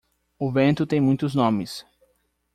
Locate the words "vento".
0.51-0.83